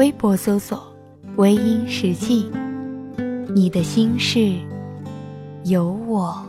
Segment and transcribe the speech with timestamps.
[0.00, 0.82] 微博搜索
[1.36, 2.50] “微音时记”。
[3.54, 4.54] 你的心事，
[5.64, 6.42] 由我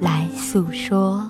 [0.00, 1.28] 来诉说。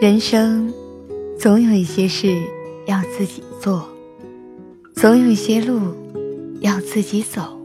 [0.00, 0.72] 人生，
[1.36, 2.40] 总有一些事
[2.86, 3.84] 要自己做，
[4.94, 5.80] 总有一些路
[6.64, 7.60] 要自己走。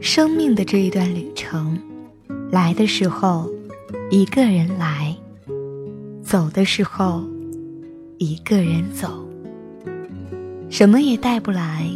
[0.00, 1.78] 生命的这一段旅程，
[2.50, 3.50] 来的时候
[4.10, 5.14] 一个人来，
[6.22, 7.22] 走的时候
[8.16, 9.22] 一个人走。
[10.70, 11.86] 什么也带不来，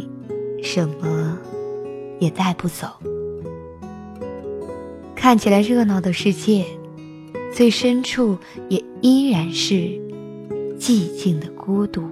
[0.61, 1.39] 什么
[2.19, 2.87] 也带不走。
[5.15, 6.65] 看起来热闹的世界，
[7.51, 8.37] 最深处
[8.69, 9.73] 也依然是
[10.77, 12.03] 寂静的孤独。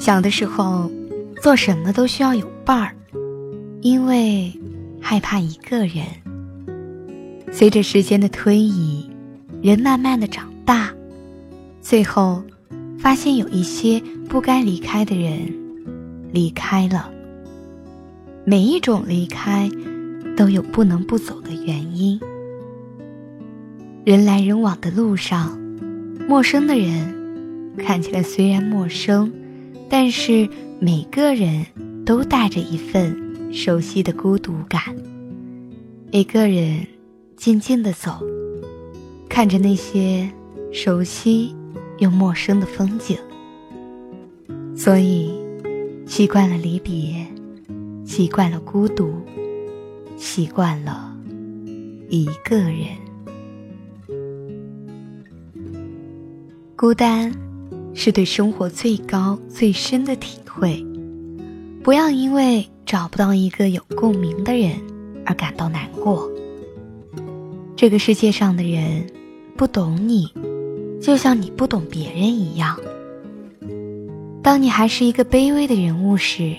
[0.00, 0.90] 小的时候。
[1.42, 2.94] 做什么都需要有伴儿，
[3.80, 4.52] 因为
[5.00, 6.04] 害怕一个人。
[7.50, 9.08] 随着时间的推移，
[9.62, 10.90] 人慢慢的长大，
[11.80, 12.42] 最后
[12.98, 15.50] 发现有一些不该离开的人
[16.30, 17.10] 离开了。
[18.44, 19.70] 每一种离开
[20.36, 22.20] 都有不能不走的原因。
[24.04, 25.58] 人来人往的路上，
[26.28, 27.14] 陌生的人
[27.78, 29.32] 看起来虽然陌生，
[29.90, 30.48] 但是。
[30.82, 31.66] 每个人
[32.06, 33.14] 都带着一份
[33.52, 34.82] 熟悉的孤独感。
[36.10, 36.86] 一个人
[37.36, 38.18] 静静的走，
[39.28, 40.26] 看着那些
[40.72, 41.54] 熟悉
[41.98, 43.14] 又陌生的风景。
[44.74, 45.30] 所以，
[46.06, 47.26] 习惯了离别，
[48.06, 49.12] 习惯了孤独，
[50.16, 51.14] 习惯了
[52.08, 52.86] 一个人。
[56.74, 57.30] 孤单，
[57.94, 60.38] 是对生活最高最深的体。
[60.52, 60.84] 会，
[61.82, 64.72] 不要因为找不到一个有共鸣的人
[65.24, 66.28] 而感到难过。
[67.76, 69.06] 这个世界上的人
[69.56, 70.28] 不懂你，
[71.00, 72.78] 就像你不懂别人一样。
[74.42, 76.56] 当你还是一个卑微的人物时，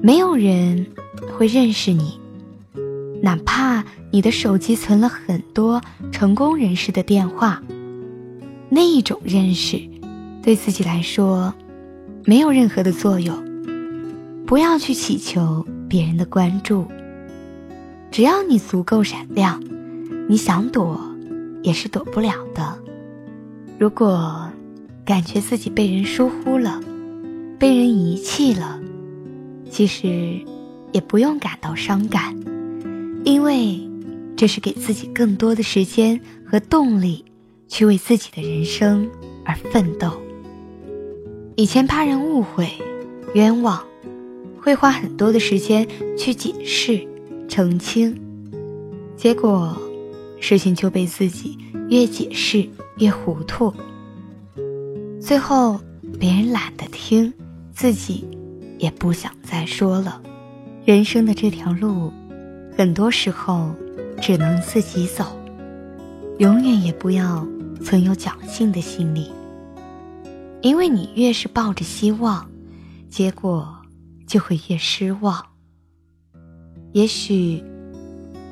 [0.00, 0.86] 没有人
[1.36, 2.18] 会认识你，
[3.20, 7.60] 哪怕你的手机存了很多成功人士的电话，
[8.70, 9.82] 那一种认识，
[10.42, 11.52] 对自己来说。
[12.26, 13.34] 没有任何的作用，
[14.46, 16.86] 不要去祈求别人的关注。
[18.10, 19.60] 只要你足够闪亮，
[20.28, 21.00] 你想躲
[21.62, 22.78] 也是躲不了的。
[23.78, 24.46] 如果
[25.02, 26.78] 感觉自己被人疏忽了，
[27.58, 28.78] 被人遗弃了，
[29.70, 30.38] 其实
[30.92, 32.38] 也不用感到伤感，
[33.24, 33.80] 因为
[34.36, 37.24] 这是给自己更多的时间和动力，
[37.66, 39.08] 去为自己的人生
[39.44, 40.12] 而奋斗。
[41.56, 42.70] 以前怕人误会、
[43.34, 43.84] 冤枉，
[44.60, 47.06] 会花很多的时间去解释、
[47.48, 48.18] 澄清，
[49.16, 49.76] 结果
[50.40, 51.58] 事情就被自己
[51.90, 52.66] 越解释
[52.96, 53.72] 越糊涂，
[55.20, 55.78] 最后
[56.18, 57.32] 别人懒得听，
[57.74, 58.24] 自己
[58.78, 60.22] 也不想再说了。
[60.86, 62.10] 人生的这条路，
[62.76, 63.70] 很多时候
[64.20, 65.24] 只能自己走，
[66.38, 67.46] 永远也不要
[67.84, 69.30] 存有侥幸的心理。
[70.62, 72.46] 因为你越是抱着希望，
[73.08, 73.66] 结果
[74.26, 75.42] 就会越失望。
[76.92, 77.64] 也许，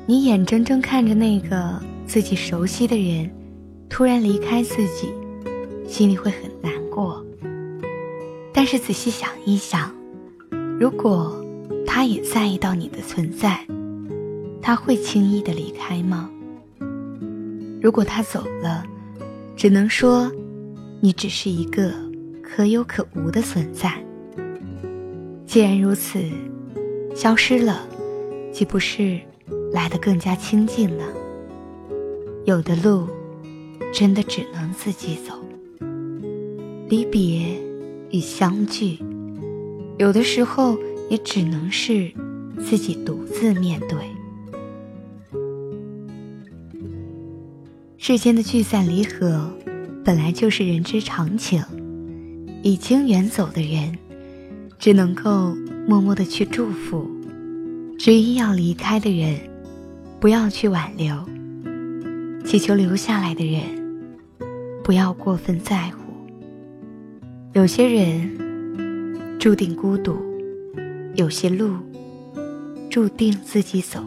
[0.07, 3.29] 你眼睁睁看着那个自己熟悉的人
[3.87, 5.13] 突然离开自己，
[5.87, 7.23] 心里会很难过。
[8.51, 9.93] 但是仔细想一想，
[10.79, 11.45] 如果
[11.85, 13.63] 他也在意到你的存在，
[14.63, 16.27] 他会轻易的离开吗？
[17.79, 18.83] 如果他走了，
[19.55, 20.31] 只能说。
[21.01, 21.93] 你只是一个
[22.55, 23.93] 可有可无的存在。
[25.45, 26.19] 既然如此，
[27.15, 27.87] 消失了，
[28.51, 29.19] 岂不是
[29.71, 31.03] 来得更加清静了？
[32.45, 33.07] 有的路，
[33.93, 35.33] 真的只能自己走。
[36.89, 37.55] 离别
[38.09, 38.97] 与相聚，
[39.99, 42.11] 有的时候也只能是
[42.59, 43.97] 自己独自面对。
[47.97, 49.49] 世间的聚散离合。
[50.01, 51.63] 本来就是人之常情，
[52.61, 53.97] 已经远走的人，
[54.77, 55.55] 只能够
[55.87, 57.05] 默默的去祝福；
[57.97, 59.39] 执意要离开的人，
[60.19, 61.15] 不要去挽留；
[62.45, 63.61] 祈求留下来的人，
[64.83, 65.99] 不要过分在乎。
[67.53, 70.17] 有些人注定孤独，
[71.15, 71.77] 有些路
[72.89, 74.03] 注定自己走，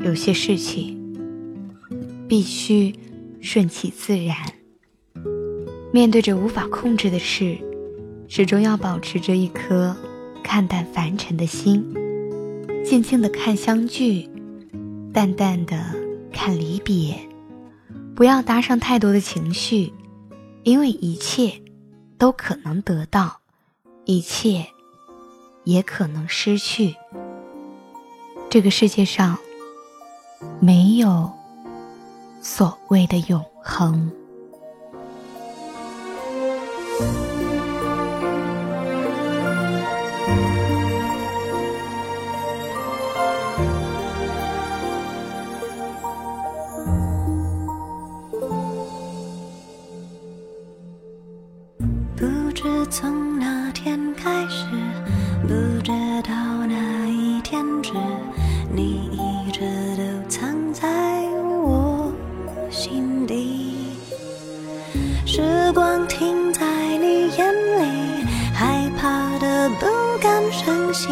[0.00, 0.98] 有些事情
[2.26, 2.94] 必须
[3.40, 4.36] 顺其自然。
[5.94, 7.56] 面对着无法控制的事，
[8.26, 9.94] 始终要保持着一颗
[10.42, 11.88] 看淡凡尘的心，
[12.84, 14.28] 静静的看相聚，
[15.12, 15.94] 淡淡的
[16.32, 17.16] 看离别，
[18.16, 19.92] 不要搭上太多的情绪，
[20.64, 21.62] 因为一切
[22.18, 23.38] 都可能得到，
[24.04, 24.66] 一切
[25.62, 26.96] 也可能失去。
[28.50, 29.38] 这个世界上
[30.58, 31.30] 没有
[32.40, 34.10] 所谓的永恒。
[52.96, 54.66] 从那天开始，
[55.42, 55.48] 不
[55.82, 55.90] 知
[56.22, 57.92] 道哪一天止，
[58.72, 59.62] 你一直
[59.96, 60.88] 都藏在
[61.64, 62.12] 我
[62.70, 63.74] 心底。
[65.26, 65.42] 时
[65.72, 68.24] 光停在你眼里，
[68.54, 69.86] 害怕的不
[70.22, 71.08] 敢声息，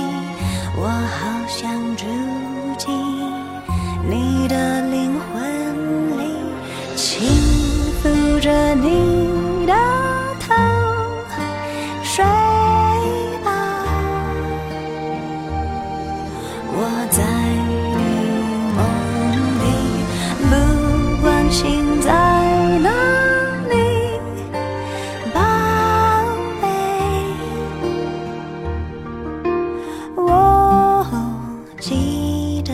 [31.83, 32.73] 记得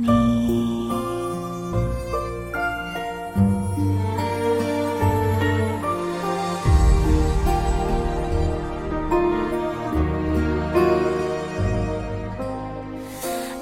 [0.00, 0.88] 你。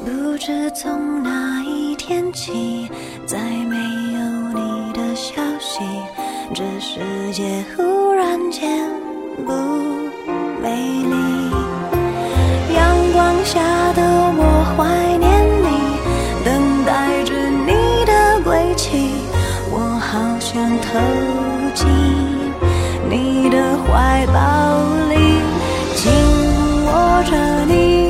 [0.04, 2.88] 不知从哪一天起，
[3.26, 4.20] 再没有
[4.54, 5.80] 你的消息，
[6.54, 7.00] 这世
[7.32, 8.88] 界忽然间
[9.44, 9.79] 不
[20.40, 20.98] 想投
[21.74, 21.86] 进
[23.10, 24.32] 你的怀抱
[25.10, 25.42] 里，
[25.94, 26.10] 紧
[26.86, 28.09] 握着你。